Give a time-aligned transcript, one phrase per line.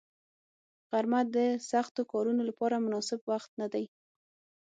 [0.89, 1.37] غرمه د
[1.69, 3.85] سختو کارونو لپاره مناسب وخت نه دی